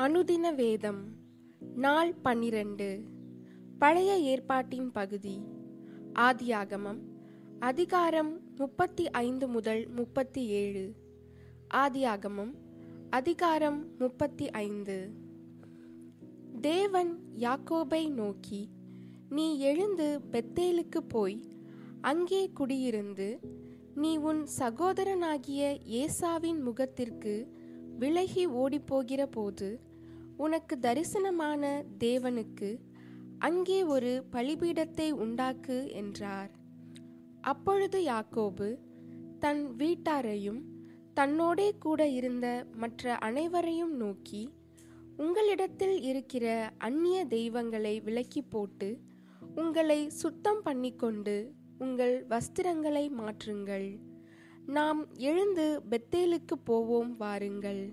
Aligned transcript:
அனுதின 0.00 0.54
வேதம் 0.54 1.08
நாள் 1.74 2.14
பன்னிரண்டு. 2.14 3.00
பழைய 3.78 4.18
ஏற்பாட்டின் 4.18 4.90
பகுதி 4.90 5.40
ஆதியாகமம் 6.14 6.98
அதிகாரம் 7.58 8.40
முப்பத்தி 8.56 9.10
ஐந்து 9.10 9.48
முதல் 9.48 9.88
முப்பத்தி 9.88 10.46
ஏழு. 10.46 10.94
ஆதியாகமம் 11.74 12.52
அதிகாரம் 13.10 13.98
முப்பத்தி 13.98 14.50
ஐந்து. 14.50 15.10
தேவன் 16.60 17.18
யாக்கோபை 17.38 18.10
நோக்கி 18.10 18.68
நீ 19.28 19.58
எழுந்து 19.58 20.20
பெத்தேலுக்கு 20.32 20.98
போய் 21.08 21.40
அங்கே 22.00 22.50
குடியிருந்து 22.60 23.38
நீ 23.94 24.16
உன் 24.16 24.46
சகோதரனாகிய 24.58 25.78
ஏசாவின் 25.84 26.62
முகத்திற்கு 26.62 27.54
விலகி 27.98 28.46
ஓடிப்போகிற 28.46 29.26
போது 29.30 29.94
உனக்கு 30.36 30.78
தரிசனமான 30.80 31.84
தேவனுக்கு 31.98 32.80
அங்கே 33.38 33.82
ஒரு 33.84 34.24
பலிபீடத்தை 34.32 35.10
உண்டாக்கு 35.10 35.92
என்றார். 35.92 36.50
அப்பொழுது 37.40 37.98
யாக்கோபு 38.02 38.68
தன் 39.38 39.74
வீட்டாரையும் 39.78 40.60
தன்னோடே 41.14 41.68
கூட 41.78 42.08
இருந்த 42.08 42.66
மற்ற 42.74 43.14
அனைவரையும் 43.18 43.94
நோக்கி 43.96 44.42
உங்களிடத்தில் 45.16 46.02
இருக்கிற 46.02 46.46
அந்நிய 46.78 47.18
தெய்வங்களை 47.26 48.00
விலக்கி 48.00 48.42
போட்டு 48.42 49.00
உங்களை 49.54 50.10
சுத்தம் 50.10 50.62
பண்ணிக்கொண்டு 50.62 51.36
உங்கள் 51.78 52.26
வஸ்திரங்களை 52.26 53.04
மாற்றுங்கள். 53.20 53.88
நாம் 54.66 55.00
எழுந்து 55.14 55.82
பெத்தேலுக்கு 55.90 56.56
போவோம் 56.64 57.16
வாருங்கள். 57.16 57.84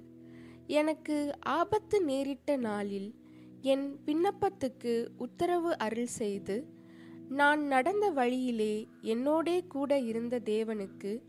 எனக்கு 0.68 1.34
ஆபத்து 1.42 2.04
நேரிட்ட 2.04 2.58
நாளில் 2.58 3.16
என் 3.62 4.00
விண்ணப்பத்துக்கு 4.06 5.08
உத்தரவு 5.18 5.78
அருள் 5.78 6.06
செய்து 6.06 6.68
நான் 7.30 7.62
நடந்த 7.66 8.12
வழியிலே 8.12 8.88
என்னோடே 9.02 9.68
கூட 9.68 10.00
இருந்த 10.00 10.40
தேவனுக்கு 10.40 11.24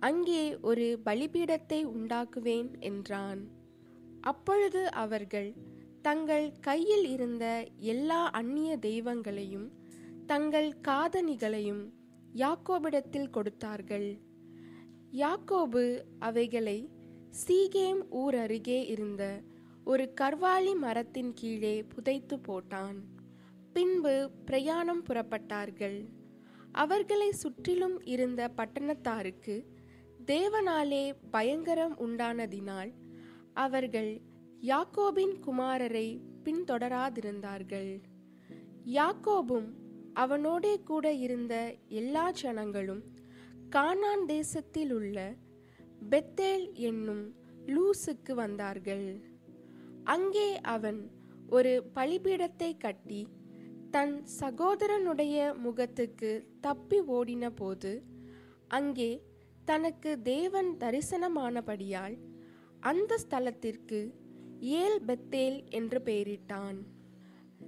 அங்கே 0.00 0.58
ஒரு 0.60 0.98
பலிபீடத்தை 1.04 1.84
உண்டாக்குவேன் 1.84 2.78
என்றான். 2.78 3.50
அப்பொழுது 4.20 4.90
அவர்கள் 4.92 5.54
தங்கள் 6.02 6.52
கையில் 6.60 7.04
இருந்த 7.04 7.66
எல்லா 7.76 8.30
அந்நிய 8.30 8.76
தெய்வங்களையும் 8.76 9.68
தங்கள் 10.26 10.70
காதணிகளையும் 10.88 11.92
யாக்கோபிடத்தில் 12.34 13.30
கொடுத்தார்கள். 13.30 14.20
யாக்கோபு 15.12 16.02
அவைகளை 16.18 16.90
சீகேம் 17.32 18.00
ஊர் 18.10 18.34
அருகே 18.34 18.86
இருந்த 18.86 19.40
ஒரு 19.84 20.12
கர்வாலி 20.20 20.76
மரத்தின் 20.76 21.32
கீழே 21.34 21.82
புதைத்து 21.82 22.36
போட்டான். 22.36 22.98
பின்பு 23.72 24.30
பிரயாணம் 24.44 25.04
புறப்பட்டார்கள். 25.04 26.08
அவர்களை 26.72 27.30
சுற்றிலும் 27.30 28.04
இருந்த 28.04 28.50
பட்டணத்தாருக்கு 28.56 29.64
தேவனாலே 30.26 31.12
பயங்கரம் 31.30 31.98
உண்டானதினால் 31.98 32.92
அவர்கள் 33.52 34.20
யாக்கோபின் 34.62 35.34
குமாரரை 35.46 36.20
பின்தொடராதிருந்தார்கள். 36.44 38.02
யாக்கோபும் 38.86 39.70
அவனோடே 40.14 40.80
கூட 40.80 41.12
இருந்த 41.12 41.74
எல்லா 41.88 42.30
ஜனங்களும் 42.30 43.02
கானான் 43.70 44.24
தேசத்தில் 44.26 44.92
உள்ள 44.92 45.34
பெத்தேல் 46.10 46.66
என்னும் 46.88 47.24
லூசுக்கு 47.74 48.32
வந்தார்கள். 48.34 49.06
அங்கே 50.04 50.48
அவன் 50.74 51.00
ஒரு 51.48 51.72
பலிபீடத்தை 51.96 52.70
கட்டி 52.76 53.22
தன் 53.90 54.14
சகோதரனுடைய 54.40 55.36
முகத்துக்கு 55.64 56.30
தப்பி 56.60 56.98
ஓடின 57.16 57.50
போது 57.60 57.92
அங்கே 58.78 59.10
தனக்கு 59.64 60.10
தேவன் 60.22 60.70
தரிசனமானபடியால் 60.82 62.16
அந்த 62.90 63.18
ஸ்தலத்திற்கு 63.24 64.00
ஏல் 64.60 64.98
பெத்தேல் 65.08 65.58
என்று 65.78 65.98
பெயரிட்டான். 66.04 66.78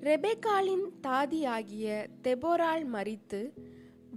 ரெபேக்காலின் 0.09 0.87
தாதியாகிய 1.01 1.87
தெபோரால் 2.23 2.87
மறித்து 2.95 3.41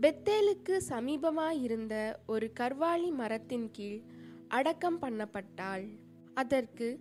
பெத்தேலுக்கு 0.02 0.76
சமீபமாயிருந்த 0.90 1.96
ஒரு 2.34 2.48
கர்வாலி 2.60 3.12
மரத்தின் 3.22 3.68
கீழ் 3.72 4.02
அடக்கம் 4.48 5.02
பண்ணப்பட்டாள். 5.02 6.00
அதற்கு 6.34 7.00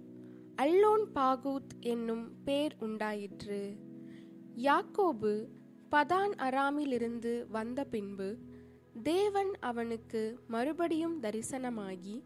அல்லோன் 0.63 1.05
பாகூத் 1.15 1.73
என்னும் 1.81 2.43
பேர் 2.45 2.77
உண்டாயிற்று. 2.79 3.77
யாக்கோபு 4.57 5.47
பதான் 5.91 6.33
அராமிலிருந்து 6.37 7.47
வந்த 7.49 7.85
பின்பு 7.85 8.37
தேவன் 9.03 9.53
அவனுக்கு 9.61 10.41
மறுபடியும் 10.49 11.23
தரிசனமாகி 11.23 12.23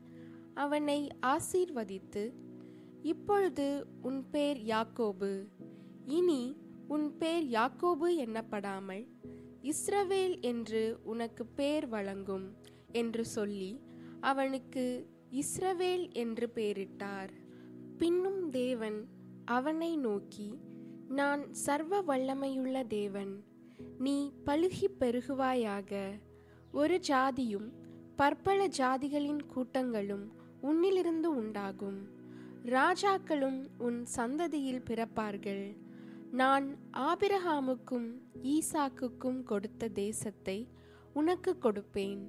அவனை 0.54 1.08
ஆசீர்வதித்து 1.22 2.32
இப்பொழுது 3.02 3.86
உன் 4.02 4.30
பேர் 4.30 4.56
யாக்கோபு. 4.56 5.46
இனி 6.04 6.56
உன் 6.88 7.16
பேர் 7.16 7.44
யாக்கோபு 7.44 8.08
எண்ணப்படாமல் 8.16 9.06
இஸ்ரவேல் 9.62 10.40
என்று 10.40 10.98
உனக்கு 11.02 11.46
பேர் 11.46 11.88
வழங்கும் 11.88 12.54
என்று 12.92 13.24
சொல்லி 13.24 13.80
அவனுக்கு 14.20 15.08
இஸ்ரவேல் 15.30 16.12
என்று 16.12 16.50
பெயரிட்டார். 16.54 17.28
பின்னும் 17.98 18.50
தேவன் 18.50 19.08
அவனை 19.44 19.96
நோக்கி 19.96 20.58
நான் 21.08 21.54
சர்வ 21.54 22.02
வல்லமையுள்ள 22.02 22.86
தேவன். 22.86 23.44
நீ 23.98 24.32
பழுகி 24.46 24.86
பெருகுவாயாக. 25.00 26.20
ஒரு 26.72 27.00
ஜாதியும் 27.08 27.68
பற்பல 28.16 28.66
ஜாதிகளின் 28.66 29.46
கூட்டங்களும் 29.46 30.32
உன்னிலிருந்து 30.62 31.24
உண்டாகும். 31.24 32.08
ராஜாக்களும் 32.64 33.66
உன் 33.78 34.06
சந்ததியில் 34.16 34.84
பிறப்பார்கள். 34.90 35.76
நான் 36.30 36.76
ஆபிரகாமுக்கும் 36.92 38.08
ஈசாக்குக்கும் 38.42 39.42
கொடுத்த 39.42 39.88
தேசத்தை 39.88 40.68
உனக்கு 41.12 41.56
கொடுப்பேன். 41.62 42.22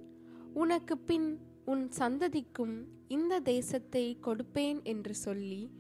உனக்கு 0.53 0.97
பின் 0.97 1.40
உன் 1.66 1.91
சந்ததிக்கும் 1.97 2.75
இந்த 3.07 3.39
தேசத்தை 3.39 4.17
கொடுப்பேன் 4.22 4.83
என்று 4.83 5.16
சொல்லி 5.16 5.72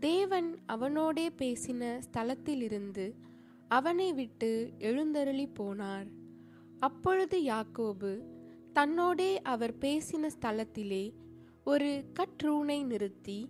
தேவன் 0.00 0.58
அவனோடே 0.66 1.28
பேசின 1.38 2.00
ஸ்தலத்திலிருந்து 2.06 3.14
அவனை 3.68 4.12
விட்டு 4.12 4.72
எழுந்தருளி 4.78 5.48
போனார். 5.58 6.08
அப்பொழுது 6.78 7.38
யாக்கோபு 7.42 8.12
தன்னோடே 8.74 9.30
அவர் 9.42 9.74
பேசின 9.78 10.30
ஸ்தலத்திலே 10.40 11.04
ஒரு 11.64 12.04
கற்றூனை 12.18 12.84
நிறுத்தி 12.84 13.48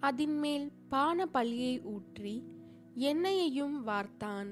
அதின்மேல் 0.00 0.72
பான 0.88 1.26
பலியை 1.32 1.84
ஊற்றி 1.84 2.34
எண்ணெயையும் 2.94 3.76
வார்த்தான். 3.86 4.50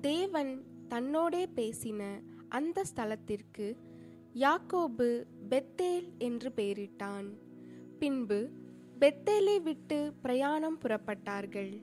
தேவன் 0.00 0.52
தன்னோடே 0.88 1.46
பேசின 1.56 2.02
அந்த 2.48 2.84
ஸ்தலத்திற்கு 2.94 3.76
யாக்கோபு 4.34 5.24
பெத்தேல் 5.48 6.18
என்று 6.18 6.52
பெயரிட்டான். 6.56 7.26
பின்பு 7.98 8.48
பெத்தேலை 9.00 9.62
விட்டு 9.62 10.12
பிரயாணம் 10.22 10.78
புறப்பட்டார்கள். 10.78 11.82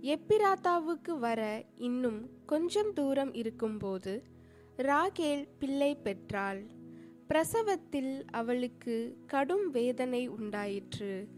எப்பிராத்தாவுக்கு 0.00 1.18
வர 1.18 1.64
இன்னும் 1.76 2.28
கொஞ்சம் 2.46 2.92
தூரம் 2.92 3.34
இருக்கும்போது 3.34 4.22
ராகேல் 4.76 5.48
பிள்ளை 5.58 5.94
பெற்றாள். 5.94 6.66
பிரசவத்தில் 7.28 8.24
அவளுக்கு 8.30 9.16
கடும் 9.26 9.70
வேதனை 9.70 10.28
உண்டாயிற்று. 10.28 11.28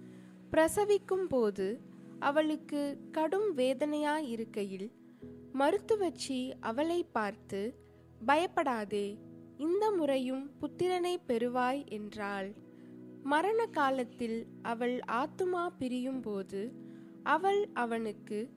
பிரசவிக்கும் 0.51 1.29
போது 1.29 1.81
அவளுக்கு 2.19 2.99
கடும் 3.13 3.57
வேதனையாயிருக்கையில் 3.57 4.91
மருத்துவச்சி 5.53 6.53
அவளை 6.61 7.05
பார்த்து 7.13 7.75
பயப்படாதே 8.27 9.19
இந்த 9.57 9.91
முறையும் 9.91 10.51
புத்திரனை 10.61 11.15
பெறுவாய் 11.29 11.83
என்றாள். 11.89 12.49
மரண 13.23 13.67
காலத்தில் 13.67 14.47
அவள் 14.63 15.01
ஆத்துமா 15.13 15.69
பிரியும் 15.79 16.21
போது 16.21 16.63
அவள் 17.23 17.69
அவனுக்கு 17.75 18.51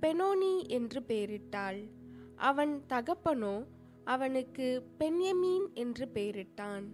பெனோனி 0.00 0.66
என்று 0.68 1.00
பெயரிட்டாள். 1.00 1.80
அவன் 2.36 2.82
தகப்பனோ 2.88 3.66
அவனுக்கு 4.04 4.84
பென்யமீன் 4.98 5.66
என்று 5.74 6.08
பெயரிட்டான். 6.14 6.86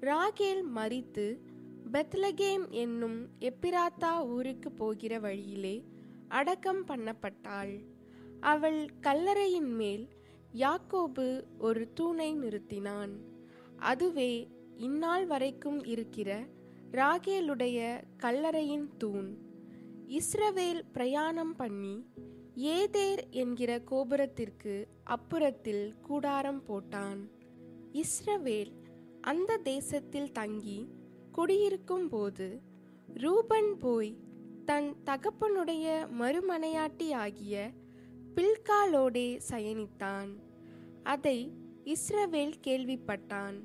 ராகேல் 0.00 0.64
மறித்து 0.74 1.26
பெத்லகேம் 1.92 2.68
என்னும் 2.70 3.18
எப்பிராத்தா 3.40 4.26
ஊருக்கு 4.26 4.72
போகிற 4.72 5.18
வழியிலே 5.18 5.76
அடக்கம் 6.28 6.84
பண்ணப்பட்டாள். 6.86 7.74
அவள் 8.40 8.88
கல்லறையின் 9.00 9.72
மேல் 9.74 10.04
யாக்கோபு 10.52 11.44
ஒரு 11.58 11.92
தூணை 11.94 12.36
நிறுத்தினான். 12.36 13.10
அதுவே 13.76 14.48
இந்நாள் 14.76 15.26
வரைக்கும் 15.26 15.84
இருக்கிற 15.84 16.44
ராகேலுடைய 16.92 18.02
கல்லறையின் 18.16 18.88
தூண். 18.98 19.38
இஸ்ரவேல் 20.06 20.80
பிரயாணம் 20.92 21.56
பண்ணி 21.56 22.06
ஏதேர் 22.56 23.28
என்கிற 23.30 23.80
கோபுரத்திற்கு 23.80 24.88
அப்புறத்தில் 25.06 26.00
கூடாரம் 26.00 26.62
போட்டான். 26.68 27.30
இஸ்ரவேல் 27.92 28.72
அந்த 29.20 29.56
தேசத்தில் 29.56 30.32
தங்கி 30.32 30.88
குடியிருக்கும் 31.32 32.08
போது 32.08 32.60
ரூபன் 33.14 33.78
போய் 33.78 34.16
தன் 34.64 34.94
தகப்பனுடைய 35.04 36.06
மறுமனையாட்டி 36.18 37.12
ஆகிய 37.12 37.70
பில்காலோடே 38.34 39.40
சயனித்தான். 39.50 40.28
அதை 41.02 41.52
இஸ்ரவேல் 41.84 42.54
கேள்விப்பட்டான். 42.66 43.56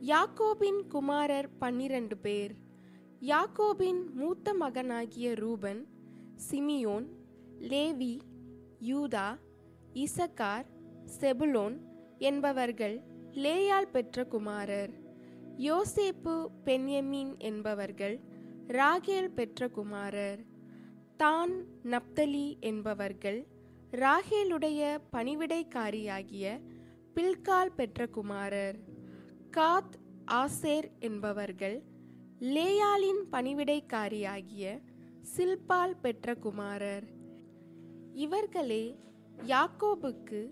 யாக்கோபின் 0.00 0.86
குமாரர் 0.88 1.56
பன்னிரண்டு 1.58 2.16
பேர். 2.16 2.54
யாக்கோபின் 3.20 4.12
மூத்த 4.12 4.54
மகனாகிய 4.54 5.34
Reuben 5.34 5.86
Simeon 6.50 7.06
Levi 7.60 8.18
Judah 8.80 9.38
Issachar 9.94 10.66
Zebulun 11.20 11.76
என்பவர்கள் 12.18 13.02
லேயால் 13.30 13.90
பெற்ற 13.92 14.24
குமாரர். 14.24 14.90
யோசேப்பு 15.56 16.46
பென்யமீன் 16.64 17.36
என்பவர்கள் 17.38 18.20
ராகேல் 18.68 19.34
பெற்ற 19.34 19.68
குமாரர். 19.68 20.40
தான் 21.16 21.52
நப்தலி 21.84 22.58
என்பவர்கள் 22.60 23.46
ராகேலுடைய 23.90 24.98
பணிவிடைக்காரியாகிய 25.12 26.60
பில்கால் 27.14 27.74
பெற்ற 27.76 28.06
குமாரர் 28.06 28.76
காத் 29.56 29.94
ஆசேர் 30.30 30.90
என்பவர்கள் 30.98 31.82
லேயாலின் 32.40 33.22
பணிவிடைக்காரியாகிய 33.32 34.82
சில்பால் 35.22 36.00
பெற்ற 36.00 36.34
குமாரர். 36.34 37.04
இவர்களே 38.12 38.98
யாக்கோபுக்கு 39.46 40.50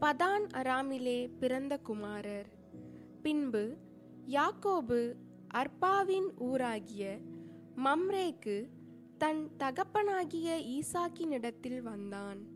பதான் 0.00 0.46
அராமிலே 0.54 1.30
பிறந்த 1.38 1.78
குமாரர். 1.78 2.48
பின்பு 3.22 3.76
யாக்கோபு 4.26 5.12
அர்பாவின் 5.54 6.28
ஊராகிய 6.40 7.20
மம்ரேக்கு 7.76 8.68
தன் 9.18 9.50
தகப்பனாகிய 9.56 10.62
ஈசாக்கினிடத்தில் 10.68 11.80
வந்தான். 11.80 12.55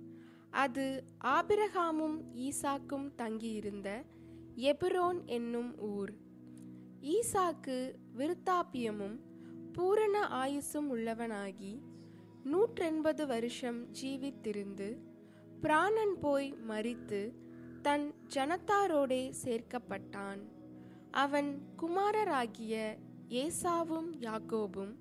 அது 0.50 1.04
ஆபிரகாமும் 1.24 2.22
ஈசாக்கும் 2.34 3.14
தங்கியிருந்த 3.14 4.04
எபிரோன் 4.56 5.24
என்னும் 5.24 5.78
ஊர். 5.78 6.12
ஈசாக்கு 7.00 7.94
விருத்தாப்பியமும் 8.16 9.18
பூரண 9.72 10.28
ஆயுசும் 10.28 10.90
உள்ளவனாகி 10.90 11.80
நூற்றெண்பது 12.44 13.26
வருஷம் 13.26 13.86
ஜீவித்திருந்து 14.02 14.98
பிராணன் 15.60 16.18
போய் 16.20 16.54
மறித்து 16.68 17.32
தன் 17.82 18.14
ஜனத்தாரோடே 18.34 19.32
சேர்க்கப்பட்டான். 19.44 20.40
அவன் 21.10 21.62
குமாரராகிய 21.78 22.96
ஏசாவும் 23.28 24.10
யாக்கோபும் 24.20 24.94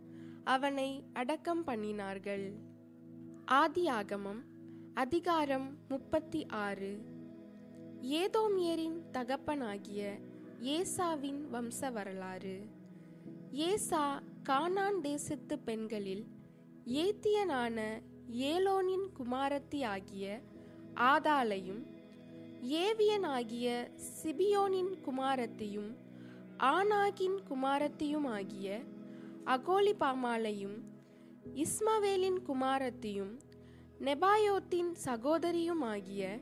அவனை 0.43 1.03
அடக்கம் 1.13 1.67
பண்ணினார்கள். 1.67 2.53
ஆதியாகமம் 3.51 4.47
அதிகாரம் 4.99 5.77
முப்பத்தி 5.87 6.45
ஆறு. 6.45 6.99
ஏதோமியரின் 8.01 9.01
தகப்பனாகிய 9.11 10.19
ஏசாவின் 10.61 11.41
வம்ச 11.53 11.91
வரலாறு 11.91 12.67
ஏசா 13.51 14.23
கானான் 14.49 15.01
தேசத்து 15.01 15.59
பெண்களில் 15.59 16.27
ஏத்தியனான 16.85 18.01
ஏலோனின் 18.31 19.07
குமாரத்தி 19.17 19.85
ஆகிய 19.85 20.41
ஆதாளையும் 20.93 21.83
ஏவியனாகிய 22.61 23.89
சிபியோனின் 24.23 24.93
குமாரத்தியும் 25.05 25.97
ஆனாகின் 26.57 27.39
குமாரத்தியுமாகிய 27.49 28.85
அகோலிபாமாலையும் 29.45 30.77
இஸ்மவேலின் 31.55 32.41
குமாரத்தியும் 32.47 33.39
நெபாயோத்தின் 33.99 34.91
சகோதரியுமாகிய 35.05 36.41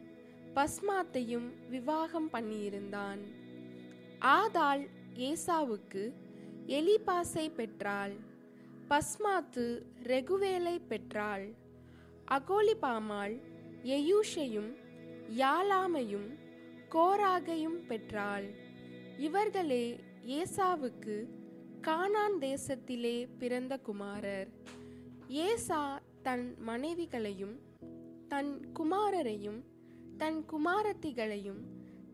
பஸ்மாத்தையும் 0.55 1.69
விவாகம் 1.69 2.29
பண்ணியிருந்தான். 2.33 3.19
ஆதாள் 4.19 4.87
ஏசாவுக்கு 5.15 6.13
எலிபாசை 6.67 7.53
பெற்றாள். 7.53 8.13
பஸ்மாத்து 8.89 9.81
ரெகுவேலை 10.03 10.81
பெற்றாள். 10.87 11.53
அகோலிபாமாள் 12.31 13.41
எயூஷையும் 13.83 14.75
யாலாமையும் 15.37 16.37
கோராகையும் 16.91 17.85
பெற்றாள். 17.87 18.45
இவர்களே 19.17 19.99
ஏசாவுக்கு 20.25 21.25
கானான் 21.81 22.37
தேசத்திலே 22.39 23.27
பிறந்த 23.37 23.77
குமாரர். 23.77 24.47
ஏசா 25.27 26.01
தன் 26.27 26.55
மனைவிகளையும் 26.67 27.55
தன் 28.27 28.51
குமாரரையும் 28.73 29.59
தன் 30.17 30.39
குமாரத்திகளையும் 30.51 31.61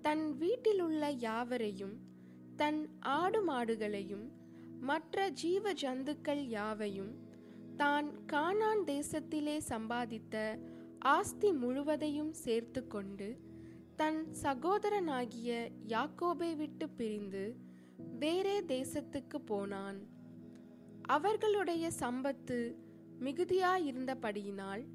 தன் 0.01 0.37
வீட்டிலுள்ள 0.37 1.09
யாவரையும் 1.09 1.95
தன் 2.55 2.79
ஆடு 2.99 3.39
மாடுகளையும் 3.47 4.25
மற்ற 4.79 5.29
ஜீவ 5.29 5.73
ஜந்துக்கள் 5.73 6.43
யாவையும் 6.47 7.13
தான் 7.75 8.09
கானான் 8.31 8.83
தேசத்திலே 8.85 9.57
சம்பாதித்த 9.69 10.59
ஆஸ்தி 10.99 11.51
முழுவதையும் 11.51 12.33
சேர்த்து 12.33 12.87
கொண்டு 12.87 13.39
தன் 13.95 14.27
சகோதரனாகிய 14.41 15.51
யாக்கோபை 15.87 16.55
விட்டு 16.55 16.89
பிரிந்து 16.89 17.55
வேறே 18.19 18.61
தேசத்துக்கு 18.61 19.37
போனான். 19.45 19.99
அவர்களுடைய 21.01 21.91
சம்பத்து 21.99 22.75
மிகுதியாயிருந்தபடியினால் 23.19 24.85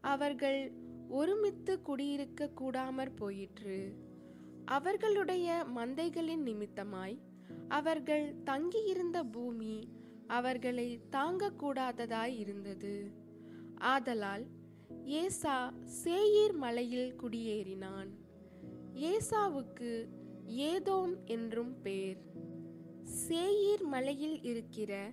அவர்கள் 0.00 0.72
ஒருமித்து 1.08 1.82
குடியிருக்க 1.82 2.50
கூடாமற் 2.60 3.16
போயிற்று. 3.16 3.94
அவர்களுடைய 4.64 5.66
மந்தைகளின் 5.76 6.44
நிமித்தமாய் 6.46 7.18
அவர்கள் 7.68 8.34
தங்கியிருந்த 8.44 9.24
பூமி 9.24 9.88
அவர்களை 10.26 11.00
தாங்கக்கூடாததாய் 11.12 12.36
இருந்தது. 12.36 13.10
ஆதலால் 13.76 14.46
ஏசா 15.04 15.72
சேயீர் 16.04 16.54
மலையில் 16.54 17.14
குடியேறினான். 17.20 18.08
ஏசாவுக்கு 18.94 20.08
ஏதோம் 20.46 21.24
என்றும் 21.24 21.80
பேர். 21.80 22.20
சேயீர் 23.28 23.82
மலையில் 23.82 24.42
இருக்கிற 24.42 25.12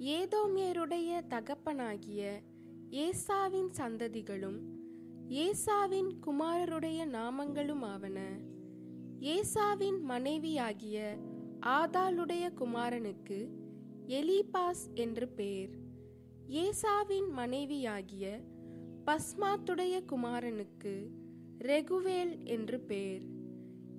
ஏதோமியருடைய 0.00 1.26
தகப்பனாகிய 1.26 2.40
ஏசாவின் 2.90 3.68
சந்ததிகளும் 3.76 4.58
ஏசாவின் 5.28 6.08
குமாரருடைய 6.26 7.06
நாமங்களுமாவன 7.06 8.18
ஏசாவின் 9.20 10.00
மனைவியாகிய 10.00 11.16
ஆதாளுடைய 11.66 12.52
குமாரனுக்கு 12.54 13.48
எலிபாஸ் 14.06 14.94
என்று 14.94 15.28
பேர். 15.28 15.70
ஏசாவின் 16.48 17.30
மனைவியாகிய 17.30 18.40
பஸ்மாத்துடைய 19.06 20.04
குமாரனுக்கு 20.12 21.10
ரெகுவேல் 21.58 22.44
என்று 22.44 22.80
பேர். 22.80 23.22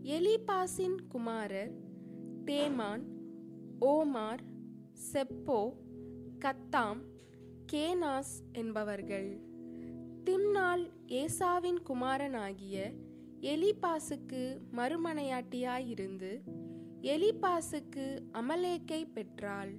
எலிபாஸின் 0.03 0.97
குமாரர் 1.09 1.71
தேமான் 2.45 3.03
ஓமார் 3.79 4.41
செப்போ 5.13 5.89
கத்தாம் 6.41 7.01
கேனாஸ் 7.71 8.53
என்பவர்கள். 8.53 9.39
திம்னால் 10.25 10.89
ஏசாவின் 11.07 11.83
குமாரனாகிய 11.83 12.91
எலிபாசுக்கு 13.41 14.57
மறுமனையாட்டியாயிருந்து 14.71 16.39
எலிபாசுக்கு 17.01 18.21
அமலேக்கை 18.31 19.11
பெற்றாள். 19.11 19.73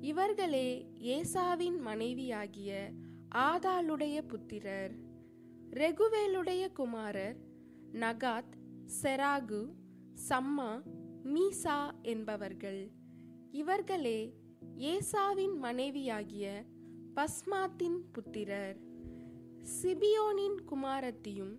இவர்களே 0.00 0.86
ஏசாவின் 1.00 1.80
மனைவியாகிய 1.80 2.90
ஆதாளுடைய 3.34 4.22
புத்திரர். 4.22 4.94
ரெகுவேலுடைய 5.70 6.72
குமாரர் 6.72 7.36
நகாத் 7.92 8.54
செராகு 9.02 9.72
சம்மா 10.28 10.82
மீசா 11.24 11.90
என்பவர்கள். 12.02 12.90
இவர்களே 13.50 14.42
ஏசாவின் 14.78 15.56
மனைவியாகிய 15.56 16.64
பஸ்மாத்தின் 17.14 17.98
புத்திரர். 18.12 18.78
சிபியோனின் 19.82 20.56
குமாரத்தியும் 20.70 21.58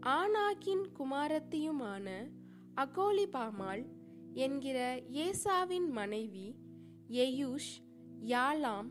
ஆனாக்கின் 0.00 0.82
குமாரத்தியுமான 0.98 2.30
அகோலிபாமாள் 2.76 3.86
என்கிற 4.32 4.96
ஏசாவின் 4.96 5.88
மனைவி 5.88 6.54
எயூஷ் 7.08 7.72
யாலாம் 8.20 8.88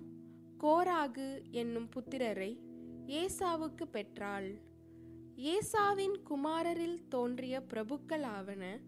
கோராகு 0.59 1.41
என்னும் 1.51 1.89
புத்திரரை 1.89 2.59
ஏசாவுக்கு 3.05 3.85
பெற்றாள். 3.91 4.61
ஏசாவின் 5.35 6.15
குமாரரில் 6.23 7.07
தோன்றிய 7.09 7.63
பிரபுக்களாவன 7.73 8.79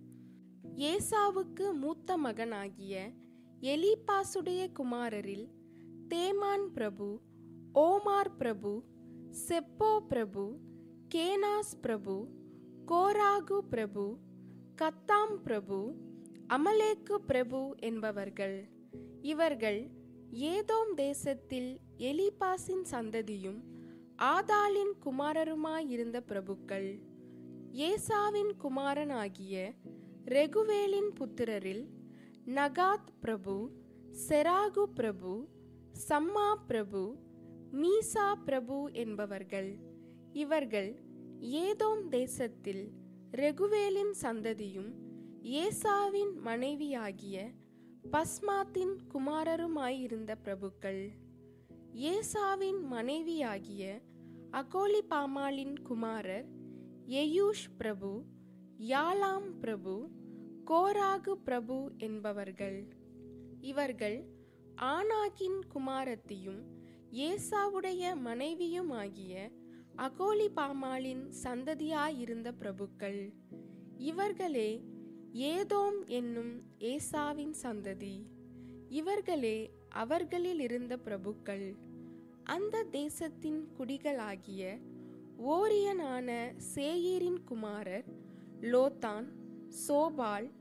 ஏசாவுக்கு 0.76 1.74
மூத்த 1.74 2.18
மகனாகிய 2.18 3.12
எலிபாசுடைய 3.62 4.72
குமாரரில் 4.80 5.48
தேமான் 6.10 6.66
பிரபு 6.74 7.20
ஓமார் 7.74 8.36
பிரபு 8.36 8.84
செப்போ 9.48 10.00
பிரபு 10.08 10.58
கேனாஸ் 11.16 11.76
பிரபு 11.82 12.28
கோராகு 12.88 13.58
பிரபு 13.70 14.18
கத்தாம் 14.82 15.36
பிரபு 15.44 15.94
அமலேக்கு 16.48 17.16
பிரபு 17.28 17.76
என்பவர்கள். 17.80 18.70
இவர்கள் 19.22 19.90
ஏதோம் 20.32 20.94
தேசத்தில் 20.96 21.80
எலிபாசின் 21.98 22.86
சந்ததியும் 22.92 23.62
ஆதாளின் 24.16 24.94
குமாரருமாயிருந்த 25.06 26.20
பிரபுக்கள். 26.28 27.02
ஏசாவின் 27.72 28.52
குமாரனாகிய 28.58 29.74
ரெகுவேலின் 30.26 31.12
புத்திரரில் 31.14 31.88
நகாத் 32.46 33.12
பிரபு 33.20 33.70
செராகு 34.30 34.84
பிரபு 34.84 35.48
சம்மா 36.10 36.56
பிரபு 36.68 37.16
மீசா 37.72 38.36
பிரபு 38.46 38.92
என்பவர்கள். 38.92 39.78
இவர்கள் 40.32 41.02
ஏதோம் 41.40 42.08
தேசத்தில் 42.08 42.92
ரெகுவேலின் 43.32 44.14
சந்ததியும் 44.22 44.92
ஏசாவின் 45.42 46.34
மனைவியாகிய 46.36 47.50
பஸ்மாத்தின் 48.12 48.98
குமாரருமாயிருந்த 49.14 50.36
பிரபுக்கள். 50.44 51.10
ஏசாவின் 51.94 52.82
மனைவியாகிய 52.82 54.02
அகோலிபாமாலின் 54.52 55.82
குமாரர் 55.82 56.46
எயூஷ் 57.06 57.70
பிரபு 57.78 58.24
யாலாம் 58.78 59.60
பிரபு 59.60 60.10
கோராகு 60.66 61.32
பிரபு 61.32 61.92
என்பவர்கள். 61.98 62.88
இவர்கள் 63.62 64.26
ஆனாகின் 64.82 65.60
குமாரத்தியும் 65.76 66.62
ஏசாவுடைய 67.12 68.16
மனைவியுமாகிய 68.26 69.52
அகோலிபாமாலின் 69.98 71.32
சந்ததியாயிருந்த 71.44 72.52
பிரபுக்கள். 72.60 73.34
இவர்களே 73.98 74.84
ஏதோம் 75.34 76.06
என்னும் 76.06 76.62
ஏசாவின் 76.80 77.54
சந்ததி. 77.64 78.26
இவர்களே 78.90 79.72
அவர்களில் 79.90 80.60
இருந்த 80.60 80.98
பிரபுக்கள். 80.98 81.76
அந்த 82.44 82.84
தேசத்தின் 82.84 83.68
குடிகளாகிய 83.80 84.80
ஓரியனான 85.38 86.54
சேயீரின் 86.76 87.44
குமாரர் 87.44 88.06
லோத்தான் 88.62 89.26
சோபால் 89.72 90.52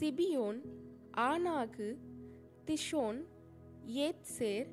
சிபியோன் 0.00 0.60
ஆனாகு 1.16 1.96
திஷோன் 2.66 3.24
ஏத்சேர் 3.86 4.66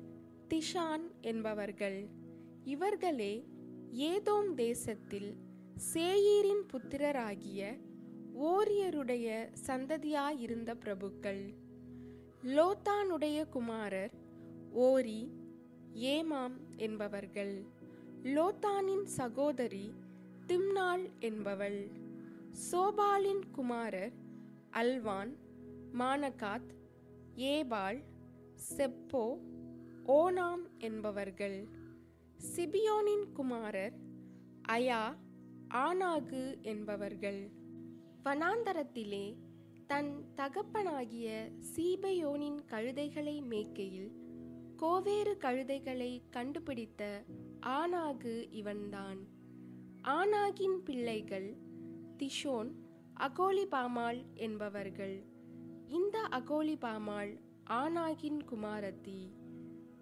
திஷான் 0.48 1.06
என்பவர்கள். 1.20 2.08
இவர்களே 2.64 3.46
ஏதோம் 3.92 4.54
தேசத்தில் 4.54 5.36
சேயீரின் 5.94 6.64
புத்திரராகிய 6.72 7.78
ஓரியருடைய 8.42 9.48
சந்ததியாயிருந்த 9.66 10.74
பிரபுக்கள். 10.84 11.54
லோத்தானுடைய 12.42 13.48
குமாரர் 13.48 14.10
ஓரி 14.70 15.30
ஏமாம் 15.94 16.56
என்பவர்கள். 16.76 17.64
லோத்தானின் 18.22 19.04
சகோதரி 19.04 19.92
திம்னாள் 20.46 21.10
என்பவள். 21.18 22.10
சோபாலின் 22.52 23.50
குமாரர் 23.52 24.12
Alvan 24.72 25.36
Manahath 25.92 26.70
Ebal 27.34 28.02
Shepho 28.76 29.38
Onam 30.06 30.62
என்பவர்கள். 30.78 31.68
சிபியோனின் 32.56 33.32
குமாரர் 33.32 33.92
அயா 34.68 35.16
ஆனாகு 35.74 36.60
என்பவர்கள். 36.62 37.50
வனாந்தரத்திலே 38.24 39.36
தன் 39.86 40.24
தகப்பனாகிய 40.34 41.50
சீபயோனின் 41.76 42.58
கழுதைகளை 42.70 43.46
மேய்க்கையில் 43.46 44.12
கோவேறு 44.76 45.36
கழுதைகளை 45.40 46.22
கண்டுபிடித்த 46.30 47.24
ஆனாகு 47.66 48.46
இவன்தான். 48.50 49.26
ஆனாகின் 50.04 50.78
பிள்ளைகள் 50.84 51.70
திஷோன் 52.22 52.70
அகோலிபாமாள் 53.20 54.24
என்பவர்கள். 54.34 55.24
இந்த 55.86 56.20
அகோலிபாமாள் 56.30 57.40
ஆனாகின் 57.70 58.40
குமாரத்தி. 58.52 59.32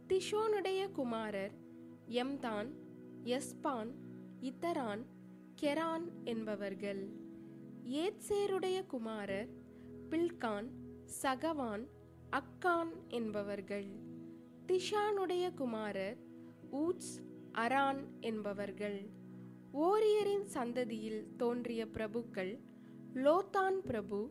திஷோனுடைய 0.09 0.93
குமாரர் 0.93 1.53
எம்தான் 2.09 2.73
எஸ்பான் 3.25 3.91
இத்தரான் 4.41 5.05
கெரான் 5.63 6.13
என்பவர்கள். 6.25 7.11
ஏத்சேருடைய 7.85 8.87
குமாரர் 8.87 9.49
பில்கான் 10.11 10.69
சகவான் 11.05 11.89
அக்கான் 12.31 12.93
என்பவர்கள். 13.09 13.89
திஷானுடைய 14.67 15.55
குமாரர் 15.55 16.17
ஊட்ஸ் 16.73 17.21
அரான் 17.53 18.05
என்பவர்கள். 18.21 19.20
ஓரியரின் 19.73 20.47
சந்ததியில் 20.55 21.37
தோன்றிய 21.37 21.87
பிரபுக்கள் 21.87 22.59
லோத்தான் 23.15 23.79
பிரபு 23.79 24.31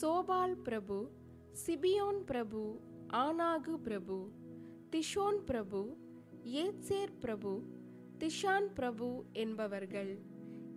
சோபால் 0.00 0.56
பிரபு 0.62 1.10
சிபியோன் 1.66 2.20
பிரபு 2.24 2.80
ஆனாகு 3.12 3.74
பிரபு 3.82 4.28
திஷோன் 4.90 5.40
பிரபு 5.44 5.96
ஏத்சேர் 6.44 7.14
பிரபு 7.20 7.62
திஷான் 8.18 8.68
பிரபு 8.74 9.24
என்பவர்கள். 9.32 10.18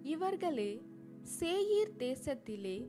இவர்களே 0.03 0.81
சேயீர் 1.39 1.93
தேசத்திலே 1.97 2.87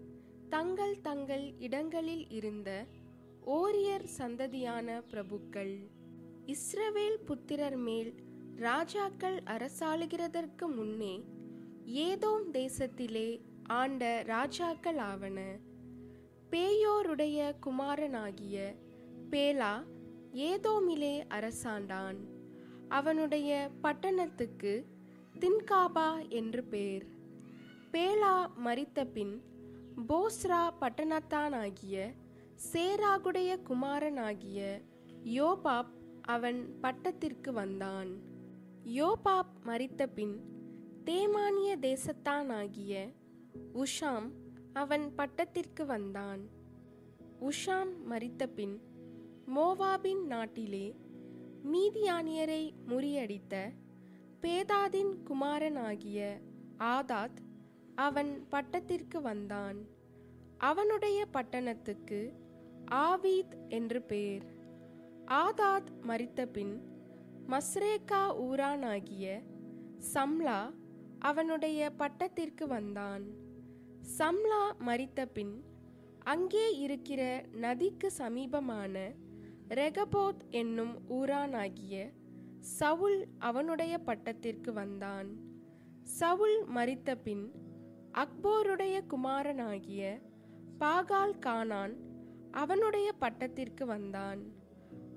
தங்கள் 0.48 1.00
தங்கள் 1.00 1.54
இடங்களில் 1.58 2.30
இருந்த 2.30 2.86
ஓரியர் 3.46 4.06
சந்ததியான 4.18 5.02
பிரபுக்கள். 5.10 5.88
இஸ்ரவேல் 6.46 7.18
புத்திரர் 7.24 7.76
மேல் 7.76 8.14
ராஜாக்கள் 8.58 9.42
அரசாளுகிறதற்கு 9.46 10.74
முன்னே 10.74 11.24
ஏதோம் 11.86 12.42
தேசத்திலே 12.52 13.40
ஆண்ட 13.64 14.22
ராஜாக்கள் 14.26 14.96
ஆவன. 14.96 15.58
பேயோருடைய 16.50 17.54
குமாரனாகிய 17.66 18.74
பேலா 19.30 19.84
ஏதோமிலே 20.32 21.26
அரசாண்டான். 21.28 22.16
அவனுடைய 22.88 23.70
பட்டணத்துக்கு 23.80 24.86
தின்காபா 25.40 26.28
என்று 26.28 26.64
பேர். 26.64 27.06
பேலா 27.92 28.46
மறித்தபின் 28.64 29.40
போஸ்ரா 30.08 30.70
பட்டணத்தானாகிய 30.80 32.14
சேராகுடைய 32.72 33.62
குமாரனாகிய 33.62 34.80
யோபாப் 35.24 35.92
அவன் 36.22 36.78
பட்டத்திற்கு 36.82 37.52
வந்தான். 37.52 38.36
யோபாப் 38.84 39.64
மரித்தபின் 39.64 40.36
தேமானிய 41.04 41.76
தேசத்தானாகிய 41.80 43.12
உஷாம் 43.74 44.30
அவன் 44.72 45.12
பட்டத்திற்கு 45.16 45.86
வந்தான். 45.86 46.40
உஷாம் 47.40 47.92
மரித்தபின் 48.10 48.78
மோவாபின் 49.56 50.26
நாட்டிலே 50.26 50.96
மீதியானியரை 51.72 52.72
முறியடித்த 52.88 53.72
பேதாதின் 54.40 55.22
குமாரனாகிய 55.22 56.40
ஆதாத் 56.78 57.36
அவன் 57.94 58.46
பட்டத்திற்கு 58.50 59.20
வந்தான். 59.22 59.86
அவனுடைய 60.58 61.26
பட்டணத்துக்கு 61.26 62.32
ஆவீத் 62.90 63.68
என்று 63.68 64.02
பெயர். 64.02 64.44
ஆதாத் 65.26 66.00
மரித்தபின் 66.02 66.87
மஸ்ரேக்கா 67.52 68.22
ஊரானாகிய 68.46 69.26
சம்லா 70.14 70.56
அவனுடைய 71.18 71.90
பட்டத்திற்கு 71.98 72.66
வந்தான். 72.66 73.24
சம்லா 74.18 74.60
மரித்தபின் 74.78 75.54
அங்கே 76.22 76.76
இருக்கிற 76.78 77.22
நதிக்கு 77.52 78.10
சமீபமான 78.18 79.14
ரெகபோத் 79.68 80.42
என்னும் 80.50 80.94
ஊரானாகிய 81.08 82.12
சவுல் 82.78 83.26
அவனுடைய 83.38 83.98
பட்டத்திற்கு 83.98 84.72
வந்தான். 84.72 85.30
சவுல் 86.02 86.58
மரித்தபின் 86.66 87.46
அக்போருடைய 88.24 88.98
குமாரனாகிய 89.06 90.20
பாகால் 90.78 91.36
கானான் 91.46 91.96
அவனுடைய 92.50 93.12
பட்டத்திற்கு 93.20 93.84
வந்தான். 93.84 94.40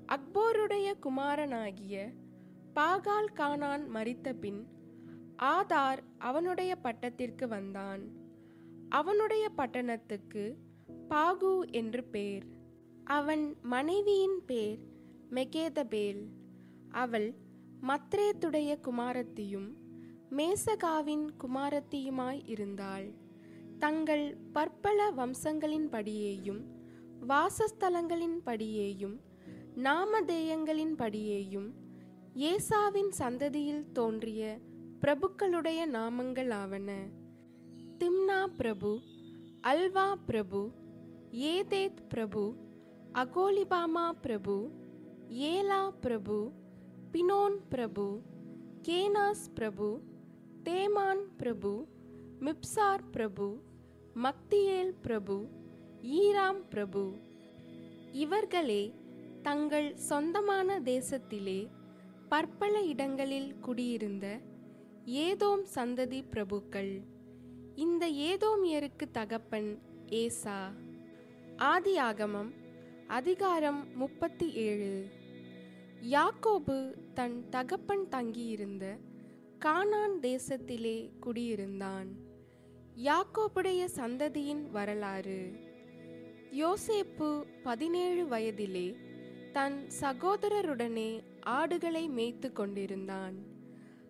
அக்போருடைய 0.06 0.88
குமாரனாகிய 1.00 2.12
பாகால் 2.74 3.32
கானான் 3.34 3.88
மரித்தபின் 3.88 4.66
ஆதார் 5.42 5.98
அவனுடைய 6.18 6.76
பட்டத்திற்கு 6.82 7.48
வந்தான். 7.48 8.02
அவனுடைய 8.88 9.48
பட்டணத்துக்கு 9.48 10.56
பாகு 11.08 11.64
என்று 11.70 12.04
பேர். 12.04 12.46
அவன் 13.04 13.56
மனைவியின் 13.62 14.42
பேர் 14.46 14.78
மெகேதபேல். 15.30 16.26
அவள் 16.90 17.34
மத்ரேத்துடைய 17.82 18.80
குமாரத்தியும் 18.80 19.72
மேசகாவின் 20.30 21.26
குமாரத்தியுமாய் 21.38 22.42
இருந்தாள். 22.44 23.12
தங்கள் 23.78 24.36
பற்பல 24.52 25.10
வம்சங்களின்படியேயும் 25.10 26.62
வாசஸ்தலங்களின்படியேயும் 27.28 29.18
நாமதேயங்களின்படியேயும் 29.76 31.70
ஏசாவின் 32.36 33.10
சந்ததியில் 33.18 33.92
தோன்றிய 33.92 34.58
பிரபுக்களுடைய 35.00 35.80
நாமங்களாவன. 35.92 36.90
திம்னா 37.98 38.46
பிரபு 38.56 39.00
அல்வா 39.60 40.16
பிரபு 40.26 40.70
ஏதேத் 41.30 42.08
பிரபு 42.08 42.54
அகோலிபாமா 43.14 44.12
பிரபு 44.20 44.70
ஏலா 45.28 45.90
பிரபு 45.90 46.50
பினோன் 47.12 47.58
பிரபு 47.68 48.20
கேனாஸ் 48.88 49.46
பிரபு 49.54 50.00
தேமான் 50.64 51.24
பிரபு 51.36 51.86
மிப்சார் 52.40 53.10
பிரபு 53.10 53.60
மக்தியேல் 54.14 54.94
பிரபு 54.94 55.46
ஈராம் 56.02 56.62
பிரபு. 56.68 57.12
இவர்களே 58.12 58.94
தங்கள் 59.42 59.96
சொந்தமான 59.96 60.80
தேசத்திலே 60.80 61.68
பற்பல 62.32 62.82
இடங்களில் 62.82 63.58
குடியிருந்த 63.60 64.38
ஏதோம் 65.06 65.64
சந்ததி 65.74 66.22
பிரபுக்கள். 66.30 67.02
இந்த 67.74 68.10
ஏதோமியருக்கு 68.10 69.10
தகப்பன் 69.12 69.78
ஏசா. 70.06 70.72
ஆதியாகமம் 71.56 72.50
அதிகாரம் 73.06 73.96
முப்பத்தி 73.96 74.52
ஏழு. 74.52 75.06
யாக்கோபு 76.10 76.94
தன் 77.14 77.48
தகப்பன் 77.48 78.08
தங்கியிருந்த 78.08 78.96
கானான் 79.64 80.18
தேசத்திலே 80.22 81.10
குடியிருந்தான். 81.20 82.08
யாக்கோபுடைய 82.96 83.88
சந்ததியின் 83.96 84.70
வரலாறு. 84.70 85.52
யோசேப்பு 86.52 87.44
பதினேழு 87.62 88.24
வயதிலே 88.24 88.96
தன் 89.52 89.86
சகோதரருடனே 90.00 91.22
ஆடுகளை 91.42 92.08
மேய்த்து 92.08 92.52
கொண்டிருந்தான். 92.52 93.34